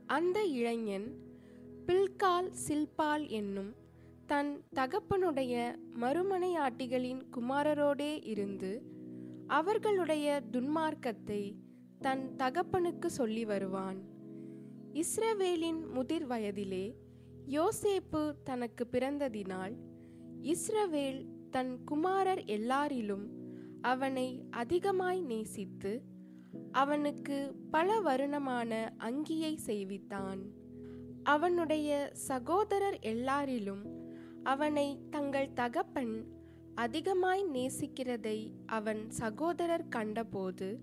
அந்த 0.06 0.44
இளைஞன் 0.44 1.14
பில்கால் 1.86 2.50
சில்பால் 2.68 3.28
என்னும் 3.28 3.74
தன் 4.26 4.62
தகப்பனுடைய 4.74 5.78
மறுமனையாட்டிகளின் 6.00 7.22
குமாரரோடே 7.36 8.26
இருந்து 8.26 8.82
அவர்களுடைய 9.46 10.42
துன்மார்க்கத்தை 10.52 11.54
தன் 11.98 12.34
தகப்பனுக்கு 12.36 13.06
சொல்லி 13.06 13.44
வருவான். 13.44 14.10
இஸ்ரவேலின் 14.92 15.86
முதிர் 15.86 16.26
வயதிலே 16.26 16.94
யோசேப்பு 17.48 18.34
தனக்கு 18.44 18.86
பிறந்ததினால் 18.90 19.74
இஸ்ரவேல் 20.42 21.26
தன் 21.50 21.84
குமாரர் 21.84 22.44
எல்லாரிலும் 22.44 23.26
அவனை 23.80 24.46
அதிகமாய் 24.50 25.22
நேசித்து 25.22 26.02
அவனுக்கு 26.72 27.54
பல 27.70 28.00
வருணமான 28.00 28.90
அங்கியை 28.98 29.56
செய்வித்தான். 29.66 30.38
அவனுடைய 31.22 32.10
சகோதரர் 32.12 32.98
எல்லாரிலும் 33.02 33.84
அவனை 34.42 35.00
தங்கள் 35.10 35.52
தகப்பன் 35.52 36.40
அதிகமாய் 36.74 37.44
நேசிக்கிறதை 37.52 38.52
அவன் 38.66 39.10
சகோதரர் 39.10 39.88
கண்டபோது 39.88 40.78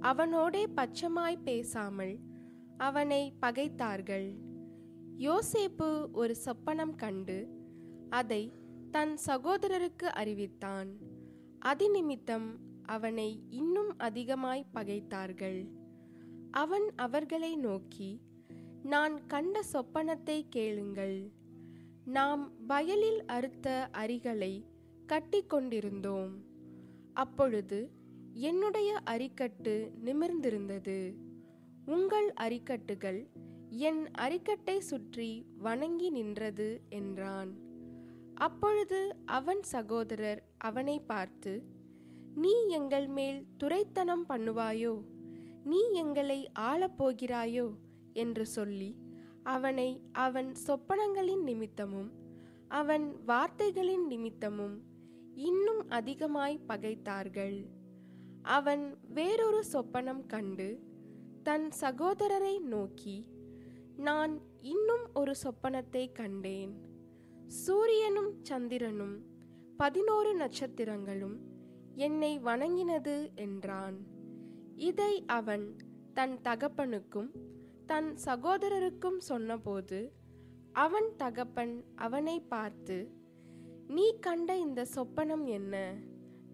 அவனோடே 0.00 0.66
பச்சமாய் 0.66 1.42
பேசாமல் 1.44 2.18
அவனை 2.76 3.34
பகைத்தார்கள். 3.40 4.28
யோசேப்பு 5.18 6.12
ஒரு 6.12 6.36
சொப்பனம் 6.44 6.94
கண்டு 6.94 7.38
அதை 8.10 8.52
தன் 8.90 9.18
சகோதரருக்கு 9.26 10.04
அறிவித்தான். 10.04 10.88
அதிநிமித்தம் 11.64 12.48
அவனை 12.94 13.28
இன்னும் 13.50 13.92
அதிகமாய் 13.98 14.70
பகைத்தார்கள். 14.74 15.60
அவன் 16.62 16.86
அவர்களை 16.96 17.52
நோக்கி 17.56 18.10
நான் 18.84 19.16
கண்ட 19.26 19.62
சொப்பனத்தை 19.72 20.38
கேளுங்கள். 20.48 21.18
நாம் 22.10 22.44
வயலில் 22.66 23.20
அறுத்த 23.26 23.68
அரிகளை 24.02 24.52
கட்டிக்கொண்டிருந்தோம் 25.08 26.32
அப்பொழுது 27.16 27.80
என்னுடைய 28.48 28.90
அரிக்கட்டு 29.10 29.74
நிமிர்ந்திருந்தது. 30.04 30.98
உங்கள் 31.86 32.28
அரிக்கட்டுகள் 32.40 33.20
என் 33.80 34.02
அரிக்கட்டை 34.18 34.76
சுற்றி 34.90 35.30
வணங்கி 35.58 36.08
நின்றது 36.10 36.68
என்றான். 36.98 37.50
அப்பொழுது 38.38 39.00
அவன் 39.38 39.62
சகோதரர் 39.72 40.40
அவனை 40.58 40.96
பார்த்து 41.10 41.52
நீ 42.34 42.66
எங்கள் 42.66 43.06
மேல் 43.06 43.44
துரைத்தனம் 43.56 44.24
பண்ணுவாயோ? 44.28 45.04
நீ 45.64 45.90
எங்களை 45.92 46.50
ஆளப்போகிறாயோ? 46.58 47.74
என்று 48.12 48.46
சொல்லி 48.46 48.96
அவனை 49.42 50.02
அவன் 50.12 50.52
சொப்பனங்களின் 50.66 51.42
நிமித்தமும் 51.42 52.10
அவன் 52.68 53.24
வார்த்தைகளின் 53.24 54.06
நிமித்தமும் 54.06 54.80
இன்னும் 55.34 55.88
அதிகமாய் 55.88 56.60
பகைத்தார்கள். 56.68 57.66
அவன் 58.42 58.98
வேறொரு 59.08 59.64
சொப்பனம் 59.72 60.26
கண்டு 60.26 60.80
தன் 61.42 61.70
சகோதரரை 61.80 62.60
நோக்கி 62.60 63.26
நான் 63.96 64.40
இன்னும் 64.60 65.14
ஒரு 65.14 65.34
சொப்பனத்தை 65.42 66.12
கண்டேன். 66.12 66.74
சூரியனும் 67.46 68.34
சந்திரனும் 68.42 69.22
பதினோரு 69.76 70.36
நட்சத்திரங்களும் 70.36 71.36
என்னை 72.00 72.38
வணங்கினது 72.38 73.34
என்றான். 73.34 73.96
இதை 74.76 75.24
அவன் 75.26 75.76
தன் 76.14 76.38
தகப்பனுக்கும் 76.44 77.30
தன் 77.86 78.16
சகோதரருக்கும் 78.24 79.18
சொன்னபோது 79.18 80.12
அவன் 80.72 81.08
தகப்பன் 81.16 81.84
அவனை 81.96 82.40
பார்த்து 82.40 82.98
நீ 83.88 84.16
கண்ட 84.20 84.56
இந்த 84.56 84.86
சொப்பனம் 84.94 85.44
என்ன? 85.44 85.94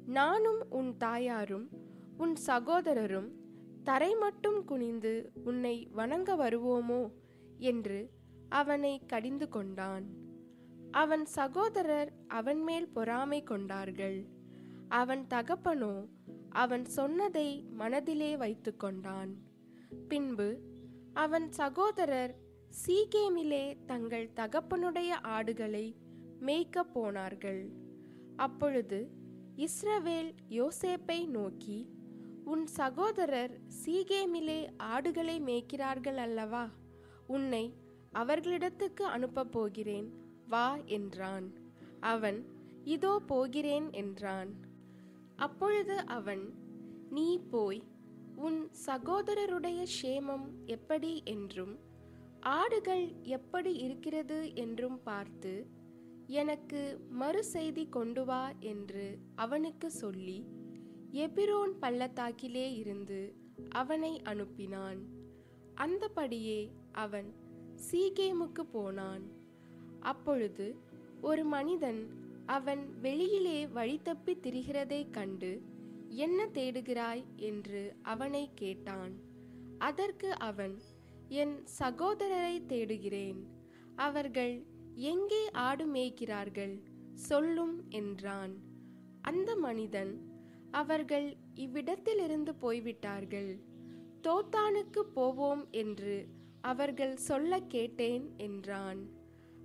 நானும் 0.07 0.67
உன் 0.71 0.97
தாயாரும் 0.97 1.69
உன் 2.17 2.37
சகோதரரும் 2.47 3.31
தரை 3.85 4.15
மட்டும் 4.15 4.65
குனிந்து 4.65 5.33
உன்னை 5.45 5.89
வணங்க 5.93 6.37
வருவோமோ? 6.37 7.03
என்று 7.59 8.11
அவனை 8.49 9.03
கடிந்து 9.07 9.49
கொண்டான். 9.49 10.07
அவன் 10.91 11.27
சகோதரர் 11.27 12.13
அவன் 12.29 12.63
மேல் 12.63 12.89
பொறாமை 12.89 13.43
கொண்டார்கள். 13.43 14.36
அவன் 14.88 15.27
தகப்பனோ 15.31 16.09
அவன் 16.51 16.85
சொன்னதை 16.85 17.64
மனதிலே 17.70 18.37
வைத்து 18.37 18.77
கொண்டான் 18.77 19.37
பின்பு 20.09 20.61
அவன் 21.14 21.53
சகோதரர் 21.53 22.35
சீகேமிலே 22.87 23.85
தங்கள் 23.87 24.31
தகப்பனுடைய 24.37 25.09
ஆடுகளை 25.09 25.96
மேய்க்கப் 26.40 26.92
போனார்கள். 26.92 27.72
அப்பொழுது 28.37 29.11
இஸ்ரவேல் 29.57 30.35
யோசேப்பை 30.51 31.27
நோக்கி 31.27 31.90
உன் 32.44 32.66
சகோதரர் 32.66 33.59
சீகேமிலே 33.85 34.68
ஆடுகளை 34.77 35.40
மேய்க்கிறார்கள் 35.40 36.14
அல்லவா? 36.14 36.68
உன்னை 37.27 37.75
அவர்களிடத்துக்கு 38.12 39.03
அனுப்பப் 39.03 39.53
போகிறேன் 39.53 40.12
வா 40.49 40.77
என்றான். 40.87 41.53
அவன் 42.01 42.46
இதோ 42.85 43.22
போகிறேன் 43.27 43.92
என்றான். 43.92 44.65
அப்பொழுது 45.37 45.96
அவன் 46.07 46.44
நீ 47.11 47.40
போய் 47.51 47.83
உன் 48.37 48.70
சகோதரருடைய 48.87 49.87
சேமம் 50.03 50.46
எப்படி 50.66 51.22
என்றும் 51.25 51.75
ஆடுகள் 52.40 53.22
எப்படி 53.22 53.72
இருக்கிறது 53.77 54.55
என்றும் 54.55 55.03
பார்த்து 55.03 55.66
எனக்கு 56.27 57.01
மறு 57.09 57.44
செய்தி 57.44 57.88
கொண்டு 57.88 58.25
வா 58.25 58.53
என்று 58.59 59.18
அவனுக்கு 59.35 59.90
சொல்லி 59.90 60.38
எபிரோன் 61.11 61.72
பள்ளத்தாக்கிலே 61.81 62.77
இருந்து 62.77 63.20
அவனை 63.68 64.20
அனுப்பினான். 64.25 65.01
அந்தபடியே 65.75 66.70
அவன் 66.92 67.29
சீகேமுக்கு 67.87 68.62
போனான். 68.72 69.25
அப்பொழுது 70.01 70.66
ஒரு 71.20 71.44
மனிதன் 71.44 72.01
அவன் 72.47 73.01
வெளியிலே 73.01 73.67
வழி 73.67 74.01
தப்பி 74.03 74.35
திரிகிறதைக் 74.35 75.11
கண்டு 75.11 75.63
என்ன 76.09 76.47
தேடுகிறாய்? 76.47 77.25
என்று 77.37 77.97
அவனை 78.03 78.51
கேட்டான். 78.55 79.15
அதற்கு 79.79 80.39
அவன் 80.39 80.81
என் 81.29 81.65
சகோதரரை 81.79 82.67
தேடுகிறேன். 82.67 83.47
அவர்கள் 83.95 84.67
எங்கே 84.95 85.51
ஆடு 85.51 85.87
மேய்க்கிறார்கள்? 85.87 86.83
சொல்லும் 87.15 87.85
என்றான். 87.89 88.55
அந்த 89.21 89.57
மனிதன் 89.57 90.35
அவர்கள் 90.71 91.37
இவ்விடத்திலிருந்து 91.55 92.55
போய்விட்டார்கள். 92.55 93.61
தோத்தானுக்கு 94.23 95.01
போவோம் 95.01 95.67
என்று 95.71 96.29
அவர்கள் 96.61 97.17
சொல்ல 97.17 97.61
கேட்டேன் 97.61 98.35
என்றான். 98.37 99.09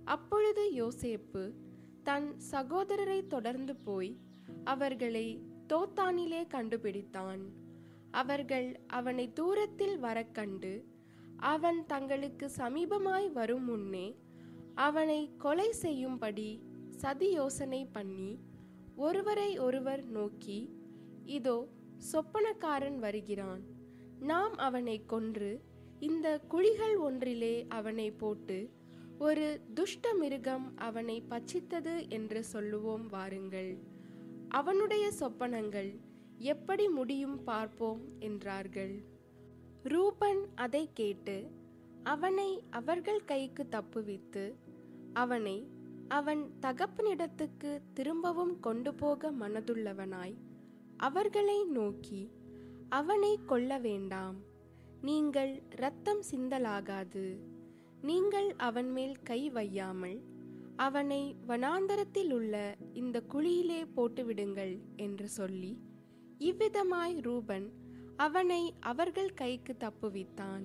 அப்பொழுது 0.04 0.72
யோசேப்பு 0.72 1.52
தன் 2.02 2.28
சகோதரரை 2.50 3.26
தொடர்ந்து 3.26 3.74
போய் 3.76 4.12
அவர்களை 4.64 5.26
தோத்தானிலே 5.72 6.40
கண்டுபிடித்தான். 6.54 7.42
அவர்கள் 8.10 8.68
அவனை 8.98 9.32
தூரத்தில் 9.32 9.96
வரக்கண்டு 10.00 10.72
அவன் 11.52 11.80
தங்களுக்கு 11.86 12.50
சமீபமாய் 12.56 13.28
வரும் 13.32 13.64
முன்னே 13.64 14.06
அவனை 14.74 15.20
கொலை 15.38 15.68
செய்யும்படி 15.72 16.50
சதி 17.02 17.28
யோசனை 17.30 17.82
பண்ணி 17.86 18.30
ஒருவரை 18.96 19.50
ஒருவர் 19.58 20.04
நோக்கி 20.04 20.58
இதோ 21.24 21.56
சொப்பனக்காரன் 22.12 22.98
வருகிறான். 22.98 23.62
நாம் 24.18 24.54
அவனை 24.66 24.96
கொன்று 25.06 25.52
இந்த 26.00 26.28
குழிகள் 26.48 26.96
ஒன்றிலே 26.96 27.54
அவனை 27.68 28.10
போட்டு 28.10 28.58
ஒரு 29.18 29.60
துஷ்ட 29.74 30.14
மிருகம் 30.14 30.72
அவனை 30.76 31.22
பச்சித்தது 31.30 32.08
என்று 32.08 32.44
சொல்லுவோம் 32.44 33.06
வாருங்கள். 33.06 33.78
அவனுடைய 34.48 35.12
சொப்பனங்கள் 35.20 35.98
எப்படி 36.38 36.88
முடியும் 36.88 37.44
பார்ப்போம் 37.44 38.00
என்றார்கள். 38.18 39.04
ரூபன் 39.82 40.48
அதை 40.54 40.90
கேட்டு 40.94 41.50
அவனை 42.02 42.62
அவர்கள் 42.70 43.24
கைக்கு 43.24 43.66
தப்புவித்து 43.70 44.54
அவனை 45.12 45.68
அவன் 46.08 46.50
தகப்பனிடத்துக்கு 46.60 47.80
திரும்பவும் 47.94 48.60
கொண்டு 48.60 48.94
போக 48.94 49.30
மனதுள்ளவனாய் 49.32 50.34
அவர்களை 50.96 51.64
நோக்கி 51.64 52.30
அவனை 52.88 53.38
கொல்ல 53.46 53.78
வேண்டாம் 53.78 54.36
நீங்கள் 55.00 55.62
ரத்தம் 55.68 56.22
சிந்தலாகாது. 56.30 57.51
நீங்கள் 58.02 58.48
அவன் 58.56 58.90
மேல் 58.92 59.16
கை 59.22 59.50
வையாமல் 59.50 60.18
அவனை 60.76 61.22
வனாந்தரத்தில் 61.46 62.32
உள்ள 62.32 62.54
இந்த 62.92 63.16
குழியிலே 63.32 63.80
போட்டுவிடுங்கள் 63.96 64.74
என்று 64.96 65.28
சொல்லி 65.28 65.72
இவ்விதமாய் 66.40 67.16
ரூபன் 67.20 67.66
அவனை 68.16 68.62
அவர்கள் 68.80 69.34
கைக்கு 69.34 69.74
தப்புவித்தான். 69.84 70.64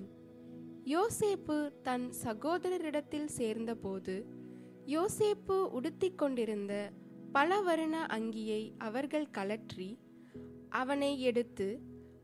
யோசேப்பு 0.85 1.57
தன் 1.81 2.07
சகோதரரிடத்தில் 2.23 3.29
சேர்ந்தபோது 3.39 4.15
யோசேப்பு 4.85 5.57
உடுத்திக் 5.71 6.17
கொண்டிருந்த 6.17 6.73
பல 7.31 7.59
வருண 7.61 7.95
அங்கியை 8.17 8.61
அவர்கள் 8.77 9.33
கலற்றி 9.37 9.89
அவனை 10.69 11.11
எடுத்து 11.21 11.67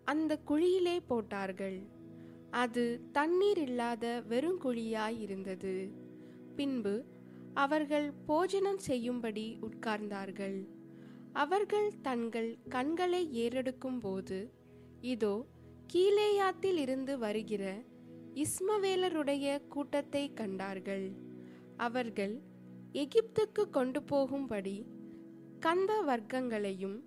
அந்த 0.04 0.40
குழியிலே 0.50 0.98
போட்டார்கள். 1.08 1.80
அது 2.54 2.84
தண்ணீர் 3.12 3.58
இல்லாத 3.58 4.06
வெறுங்குழியாய் 4.30 5.18
இருந்தது. 5.20 5.76
பின்பு 6.56 6.94
அவர்கள் 7.54 8.08
போஜனம் 8.26 8.78
செய்யும்படி 8.78 9.46
உட்கார்ந்தார்கள். 9.62 10.60
அவர்கள் 11.34 11.90
தங்கள் 12.02 12.50
கண்களை 12.70 13.22
ஏறெடுக்கும் 13.34 14.00
போது 14.00 14.40
இதோ 15.02 15.36
கீழேயாத்தில் 15.94 16.78
இருந்து 16.78 17.14
வருகிற 17.18 17.64
இஸ்மவேலருடைய 18.36 19.48
கூட்டத்தை 19.68 20.24
கண்டார்கள். 20.34 21.08
அவர்கள் 21.78 22.36
எகிப்துக்கு 22.94 23.64
கொண்டு 23.70 24.04
போகும்படி 24.04 24.78
கந்த 25.60 25.92
வர்க்கங்களையும் 26.02 26.98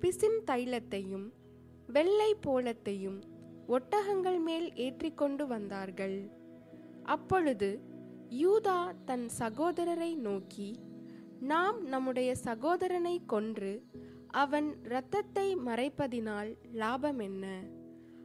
பிசின் 0.00 0.40
தைலத்தையும் 0.46 1.26
வெள்ளை 1.86 2.30
போலத்தையும் 2.46 3.20
ஒட்டகங்கள் 3.70 4.38
மேல் 4.40 4.74
ஏற்றிக்கொண்டு 4.74 5.46
வந்தார்கள். 5.46 6.30
அப்பொழுது 7.02 7.80
யூதா 8.30 8.92
தன் 9.04 9.26
சகோதரரை 9.38 10.16
நோக்கி 10.16 10.70
நாம் 11.40 11.84
நம்முடைய 11.84 12.34
சகோதரனை 12.34 13.22
கொன்று 13.26 13.86
அவன் 14.26 14.84
இரத்தத்தை 14.84 15.56
மறைப்பதினால் 15.56 16.56
லாபம் 16.72 17.18
என்ன? 17.18 17.44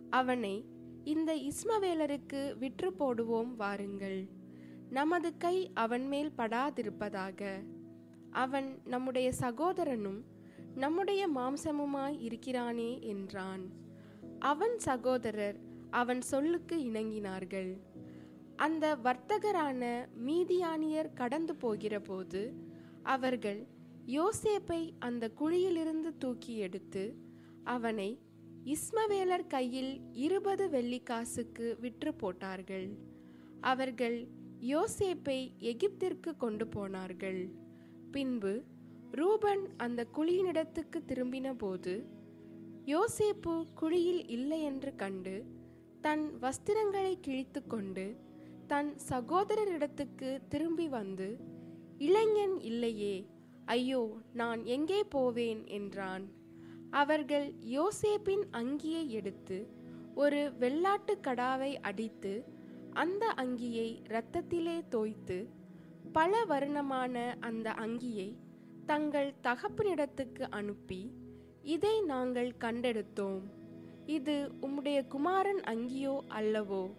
அவனை 0.10 0.66
இந்த 1.04 1.36
இஸ்மவேலருக்கு 1.36 2.58
விற்று 2.58 2.92
போடுவோம் 3.00 3.56
வாருங்கள். 3.56 4.28
நமது 4.90 5.38
கை 5.38 5.72
அவன் 5.74 6.08
மேல் 6.08 6.32
படாதிருப்பதாக. 6.38 7.42
அவன் 8.32 8.82
நம்முடைய 8.86 9.32
சகோதரனும் 9.32 10.22
நம்முடைய 10.76 11.28
மாம்சமுமாய் 11.28 12.18
இருக்கிறானே 12.20 13.02
என்றான். 13.02 13.84
அவன் 14.50 14.76
சகோதரர் 14.88 15.58
அவன் 16.02 16.22
சொல்லுக்கு 16.32 16.76
இணங்கினார்கள். 16.90 17.72
அந்த 18.66 18.86
வர்த்தகரான 19.06 19.84
மீதியானியர் 20.28 21.10
கடந்து 21.14 21.54
போகிறபோது 21.62 22.42
அவர்கள் 23.14 23.62
யோசேப்பை 24.18 24.82
அந்த 25.00 25.24
குழியிலிருந்து 25.40 26.12
தூக்கி 26.18 26.54
எடுத்து 26.58 27.04
அவனை 27.76 28.10
இஸ்மவேலர் 28.74 29.48
கையில் 29.48 29.94
இருபது 30.26 30.66
வெள்ளிக்காசுக்கு 30.68 31.68
விற்று 31.80 32.12
போட்டார்கள். 32.14 32.88
அவர்கள் 33.72 34.18
யோசேப்பை 34.74 35.40
எகிப்திற்கு 35.72 36.32
கொண்டு 36.38 36.68
போனார்கள். 36.68 37.42
பின்பு 38.12 38.54
ரூபன் 39.12 39.64
அந்த 39.78 40.02
குழியினிடத்துக்கு 40.18 41.00
திரும்பின 41.10 41.54
போது 41.58 41.94
யோசேப்பு 42.88 43.64
குழியில் 43.74 44.28
இல்லை 44.28 44.62
என்று 44.62 44.96
கண்டு 44.96 45.46
தன் 46.02 46.32
வஸ்திரங்களை 46.42 47.20
கிழித்து 47.20 47.68
கொண்டு 47.68 48.16
தன் 48.68 48.96
சகோதரரிடத்துக்கு 49.10 50.42
திரும்பி 50.50 50.88
வந்து 50.88 51.38
இளைஞன் 51.98 52.60
இல்லையே 52.60 53.26
ஐயோ 53.66 54.18
நான் 54.34 54.64
எங்கே 54.64 55.04
போவேன்? 55.04 55.66
என்றான். 55.66 56.30
அவர்கள் 56.90 57.54
யோசேப்பின் 57.54 58.44
அங்கியை 58.52 59.08
எடுத்து 59.08 59.68
ஒரு 60.14 60.52
வெள்ளாட்டு 60.60 61.18
கடாவை 61.28 61.74
அடித்து 61.74 62.44
அந்த 62.90 63.34
அங்கியை 63.38 64.02
இரத்தத்திலே 64.08 64.88
தோய்த்து 64.90 65.48
பல 66.12 66.46
வருணமான 66.46 67.36
அந்த 67.40 67.72
அங்கியை 67.72 68.36
தங்கள் 68.86 69.34
தகப்பனிடத்துக்கு 69.44 70.42
அனுப்பி 70.50 71.12
இதை 71.66 72.02
நாங்கள் 72.02 72.52
கண்டெடுத்தோம். 72.60 73.42
இது 74.06 74.52
உம்முடைய 74.62 75.08
குமாரன் 75.08 75.62
அங்கியோ 75.62 76.24
அல்லவோ? 76.30 76.92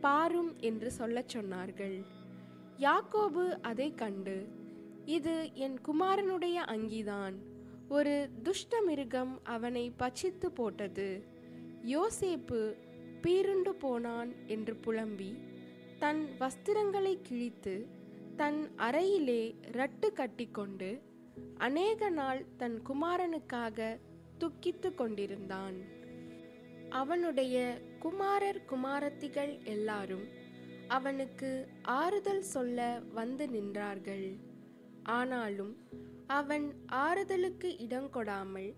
பாரும் 0.00 0.58
என்று 0.58 0.90
சொல்லச் 0.90 1.36
சொன்னார்கள். 1.36 2.02
யாக்கோபு 2.78 3.60
அதை 3.62 3.94
கண்டு 3.94 4.46
இது 5.04 5.54
என் 5.54 5.78
குமாரனுடைய 5.84 6.58
அங்கிதான். 6.74 7.34
ஒரு 7.88 8.28
துஷ்ட 8.42 8.80
மிருகம் 8.80 9.40
அவனை 9.42 9.92
பச்சித்து 9.98 10.46
போட்டது. 10.54 11.24
யோசேப்பு 11.86 12.60
பீருண்டு 13.22 13.72
போனான் 13.78 14.32
என்று 14.46 14.76
புலம்பி 14.76 15.34
தன் 15.98 16.28
வஸ்திரங்களை 16.40 17.18
கிழித்து 17.22 17.86
தன் 18.36 18.70
அறையிலே 18.76 19.54
ரட்டு 19.72 20.12
கட்டிக்கொண்டு 20.12 21.02
அநேக 21.56 22.08
நாள் 22.10 22.44
தன் 22.56 22.82
குமாரனுக்காக 22.88 23.98
துக்கித்து 24.38 24.94
கொண்டிருந்தான். 24.94 25.74
அவனுடைய 26.88 27.80
குமாரர் 27.98 28.64
குமாரத்திகள் 28.70 29.64
எல்லாரும் 29.64 30.24
அவனுக்கு 30.88 31.68
ஆறுதல் 31.82 32.42
சொல்ல 32.42 33.02
வந்து 33.12 33.46
நின்றார்கள். 33.46 34.38
ஆனாலும் 35.02 35.76
அவன் 36.26 36.74
ஆறுதலுக்கு 36.92 37.68
இடங்கொடாமல் 37.88 38.74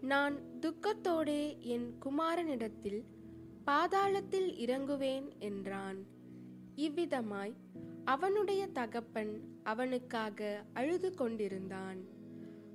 நான் 0.00 0.40
துக்கத்தோடே 0.60 1.58
என் 1.58 1.98
குமாரனிடத்தில் 2.04 3.04
பாதாளத்தில் 3.66 4.50
இறங்குவேன் 4.64 5.38
என்றான். 5.38 6.06
இவ்விதமாய் 6.76 7.52
அவனுடைய 8.04 8.66
தகப்பன் 8.66 9.40
அவனுக்காக 9.62 10.64
அழுது 10.72 11.14
கொண்டிருந்தான். 11.14 12.00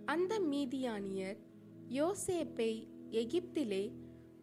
அந்த 0.06 0.40
மீதியானியர் 0.40 1.38
யோசேப்பை 1.90 2.88
எகிப்திலே 3.12 3.92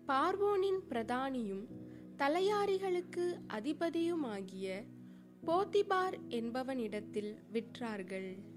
பார்வோனின் 0.07 0.81
பிரதானியும் 0.89 1.67
தலையாரிகளுக்கு 2.17 3.41
அதிபதியுமாகிய 3.49 4.85
போத்திபார் 5.47 6.17
என்பவனிடத்தில் 6.29 7.35
விற்றார்கள். 7.53 8.54